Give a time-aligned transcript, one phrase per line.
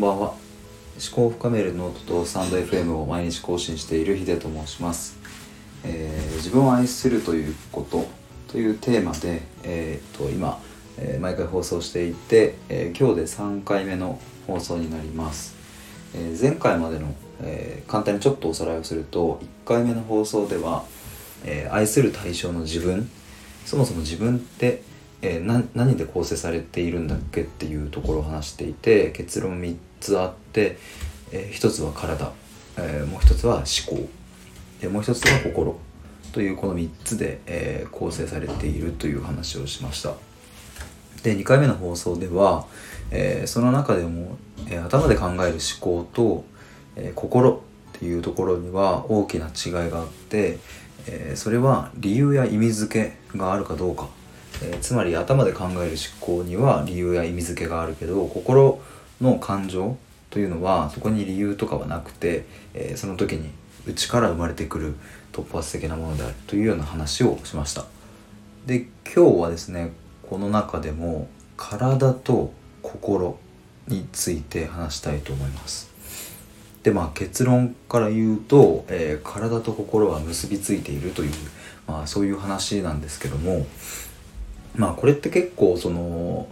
[0.00, 0.28] んばんは。
[0.28, 5.18] 思考を深めるノートとスタンド FM を毎日更新しているヒデと申します、
[5.84, 8.06] えー、自分を愛するということ
[8.48, 10.58] というテーマで、えー、と今、
[10.98, 15.54] えー、毎回放送していて、え今日で3回目の放送になります、
[16.14, 20.84] え前回までの、え簡単にちょっとおさらいをすると1回目の放送では、
[21.44, 23.08] え愛する対象の自分
[23.64, 24.82] そもそも自分って
[25.22, 30.78] えー、何で構成されているんだっけっていうところを話していて結論3つあって、
[31.32, 32.32] えー、1つは体、
[32.76, 33.64] えー、もう1つは思
[33.98, 34.08] 考。
[34.80, 35.78] でもう1つは心。
[36.32, 40.14] というこの3つで、えー、構成されているという話をしました。
[41.22, 42.66] で2回目の放送では、
[43.10, 46.44] えー、その中でも、えー、頭で考える思考と、
[46.96, 50.58] え、心っていうところには大きな違いがあって、
[51.06, 54.08] え、それは理由や意味付けがあるかどうか。
[54.62, 58.80] え、つまり頭で考える思考には理由や意味付けがあるけど心
[59.20, 59.96] の感情
[60.30, 63.50] というのはそこに理由とかはなくて、えー、その時に
[63.86, 64.94] 内から生まれてくる
[65.32, 67.84] 突発的なものであるというような話をしました。
[68.66, 69.92] で今日はですね
[70.28, 73.38] この中でも体と心
[73.88, 75.90] について話したいと思います。
[76.82, 81.32] でまあ結論から言うと、えー、体と心は結びついているという、
[81.86, 83.66] まあ、そういう話なんですけども
[84.76, 86.48] まあこれって結構その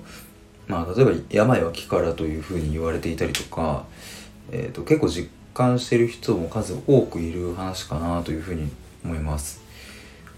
[0.69, 3.85] まあ例えば病は気からというふうに言われていたりとか、
[4.53, 8.71] えー、と結構実感してる人も数多くいる話かなというふうに
[9.05, 9.61] 思います。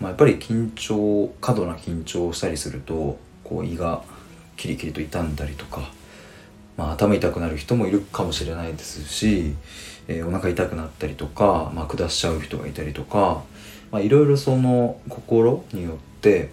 [0.00, 4.02] まあ、やっぱり緊張過度な緊張をしたりするとこう胃が
[4.56, 5.90] キリキリと痛んだりとか、
[6.76, 9.54] まあ、頭痛くなる人もいるかもしれないですし、
[10.08, 13.42] えー、お腹痛くなったりとか、まあ、下しちゃう人がいたりとか、
[13.90, 16.50] まあ、いろいろその心によって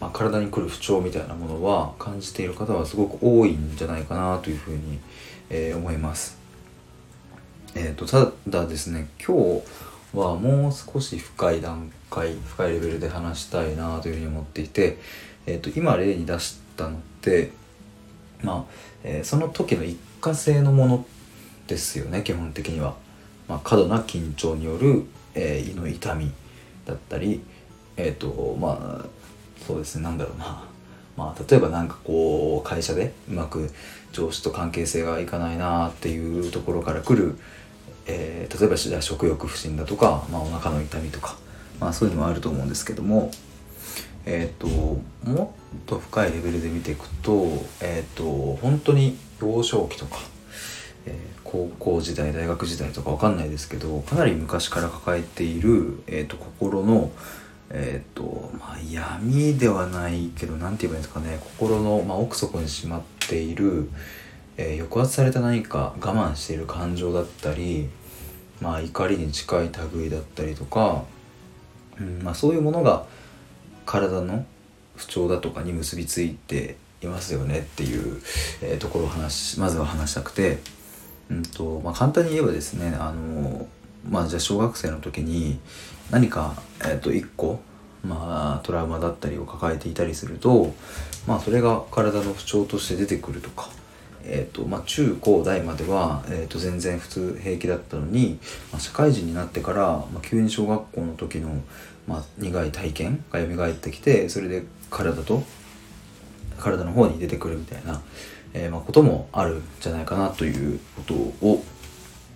[0.00, 4.98] まあ、体に来る不調みたいなものは感じている方はすごく多いんじゃないかなというふうに、
[5.48, 6.38] えー、思います。
[7.74, 14.98] えーと、ただですね今日はもう少し深い段階深いレベルで話したいなというふうに思っていて、
[15.46, 17.50] えーと、今例に出したのって
[18.42, 18.72] まあ、
[19.04, 21.06] えー、その時の一過性のもの
[21.66, 22.94] ですよね基本的には。
[23.48, 25.04] まあ、過度な緊張による、
[25.34, 26.32] えー、胃の痛み
[26.84, 27.42] だったり
[27.96, 29.06] え、ー、とまあ
[29.66, 30.04] そうですね。
[30.04, 30.64] なんだろうな。
[31.16, 33.70] まあ例えば何かこう会社でうまく
[34.12, 37.36] 上司と関係性がいかないなっていうところから来る、
[38.06, 41.36] えー、例えば食欲不振だとか、まあ、お腹の痛みとか、
[41.80, 43.30] まあ、そういうのもあると思うんですけども
[44.26, 47.46] えっ、ともっと深いレベルで見ていくと
[47.80, 48.24] えっ、と
[48.56, 50.18] 本当に幼少期とか、
[51.06, 57.10] えー、高校時代大学時代とかわかんないですけどかなり昔から抱えている、えーと心の
[57.70, 61.38] えっ、ー、とまあ闇ではないけど何て言えばいいんですかね。
[61.58, 63.90] 心の、まあ、奥底にしまっている、
[64.56, 67.88] えー、抑圧された何か我慢している感情だったり、
[68.60, 71.04] まあ、怒りに近い類だったりとか、
[72.00, 73.04] うんまあ、そういうものが
[73.84, 74.44] 体の
[74.96, 78.20] 不調だとかに結びついていますよねっていう、
[78.62, 80.58] えー、ところを話まずは話したくて、
[81.30, 83.66] うんとまあ、簡単に言えばですねあの
[84.08, 85.58] まあじゃあ小学生の時に
[86.10, 87.60] 何か、えー、と1個
[88.04, 90.74] まあトラウマだったりを抱えていたりすると
[91.26, 93.70] まあそれが体の不調として出てくるとか
[94.28, 98.38] えーとまあ、中高大までは、えー、と全然普通平気だったのに、
[98.72, 101.62] まあ、社会人になってから、まあ、急に小学校の時の、
[102.08, 105.44] まあ、苦い体験が蘇ってきてそれで体と
[106.58, 108.02] 体の方に出てくるみたいな、
[108.52, 111.62] えーまあ、こともあるんじゃないかなということを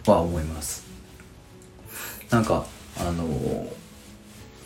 [0.06, 0.90] は思います。
[2.31, 2.65] なんか
[2.99, 3.27] あの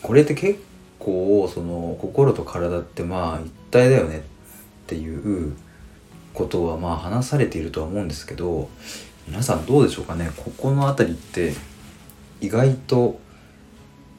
[0.01, 0.59] これって結
[0.99, 4.21] 構その心と体ってまあ一体だよねっ
[4.87, 5.55] ていう
[6.33, 8.69] ことはまあ話されているとは思うんですけど
[9.27, 10.31] 皆さんどうでしょうかね？
[10.37, 11.53] ここの辺りって
[12.41, 13.19] 意外と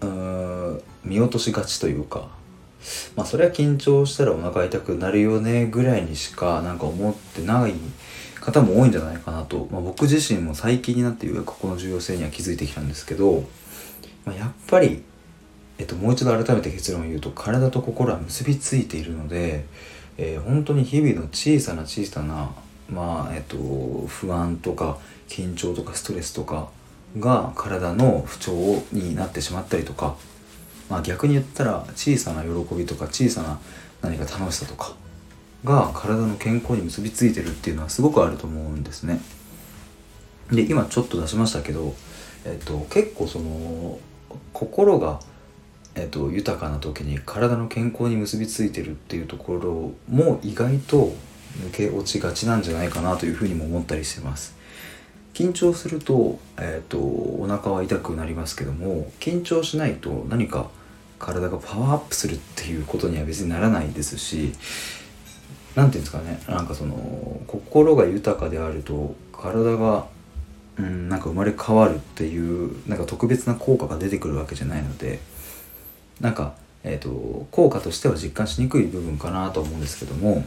[0.00, 2.28] うん見落としがちというか
[3.14, 7.74] まあそれは緊張したらお腹痛くなるよねぐらいにしかなんか思ってない
[8.46, 13.44] 方も多いんじゃないかなと、まあ、僕自身も最近になってようやくこの重要性には気づいてきたんですけど
[14.26, 15.02] まあ、やっぱり、
[15.78, 19.64] えっと、もう一度改めて結論を言うと体と心は結びついているので、
[20.18, 22.50] えー、本当に日々の小さな小さな、
[22.90, 23.56] まあえっと、
[24.08, 26.68] 不安とか緊張とかストレスとか
[27.18, 28.52] が体の不調
[28.92, 30.16] になってしまったりとか、
[30.90, 33.60] まあ、逆に言ったら小さな喜びとか小さな
[34.02, 34.94] 何か楽しさとか
[35.64, 39.20] が体の健康に結びついてるっていうのはすごくあると思うんですね。
[40.50, 41.94] で今ちょっと出しましたけど、
[42.44, 43.98] えっと、結構その
[44.52, 45.20] 心が、
[45.94, 51.12] えーと、豊かな時に体の健康に結びついてるっていうところも意外と
[51.58, 54.54] 抜け落ちがちなんじゃないかなというふうにも思ったりしてます。
[55.34, 60.70] 緊張すると,、えーと、お腹は痛くなりますけども緊張しないと何か
[61.18, 64.52] 体がパワーアップするっていうことには別にならないですし
[65.76, 66.96] 何て言うんですかねなんかその
[67.46, 70.06] 心が豊かであると体が
[70.78, 75.20] うんなんか生まれ変わるっていうなんか特別な効果が出てくるわけじゃないので
[76.20, 80.44] なんか、えーと、効果としては実感しにくい部分かなと思うんですけども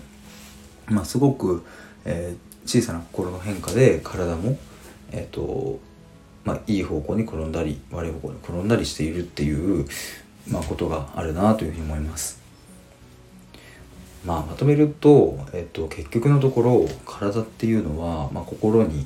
[0.88, 1.64] まあすごく、
[2.06, 4.58] えー、小さな心の変化で体も
[5.12, 5.80] え、ー、と
[6.44, 9.88] まあいい方向に転んだり悪い方向に転んだりしているっていう、
[10.48, 12.40] まあ、ことがあるなというふうに思います。
[14.25, 19.06] まあ、まとめると、えっと、結局のところ体っていうのは、まあ、心に、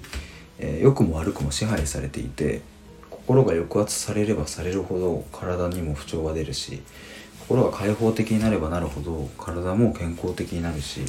[0.58, 2.62] えー、良くも悪くも支配されていて
[3.10, 6.82] 心が抑圧されればされるほど体にも不調が出るし
[7.42, 11.02] 心が開放的になればなるほど体も健康的になるし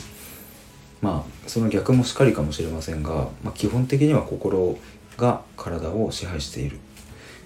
[1.01, 4.79] まあその逆もしっかりかもしれませんが、まあ、基本的には心
[5.17, 6.79] が体を支配している、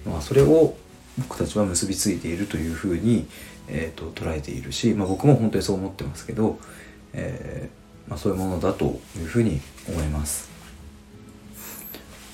[0.04, 0.74] まあ、それを
[1.18, 3.26] 僕たちは結びついているというふうに、
[3.68, 6.58] えーと、捉えているし、まあ、僕も本当にそう思ってますけど、
[7.12, 10.48] えー、まあ、そういうものだというふうに思います。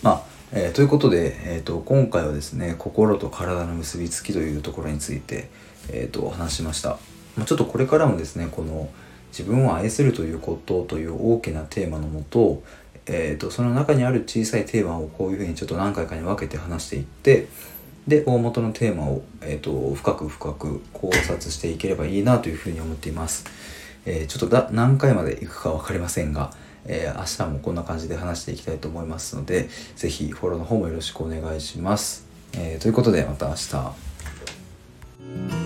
[0.02, 0.22] まあ
[0.52, 5.48] えー、ということで、えーと、今回はですね心と体の結びつきというところについて、
[5.90, 6.90] えーと、話しました、
[7.36, 8.88] まあ、ちょっとこれからもですねこの
[9.30, 12.62] 自分を愛するということという大きなテーマのもと,、
[13.06, 17.48] えーと、その中にある小さいテーマをこういうふうにちょっと何回かに分けて話していって
[18.06, 23.46] で大元のテーマを、えー、と深く深く考察していければいいなというふうに思っています、
[24.04, 26.52] えー、ちょっとだ何回までいくか分かりませんが
[26.86, 32.26] えー、明日もこんな感じで話していきたいと思いますので、是非フォローの方もよろしくお願いします。
[32.52, 35.63] えー、ということでまた明日。